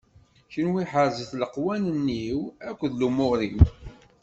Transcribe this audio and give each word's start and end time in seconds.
Kenwi 0.51 0.83
ḥerzet 0.91 1.31
leqwanen-iw 1.41 2.39
akked 2.67 2.91
lumuṛ-iw. 2.95 3.59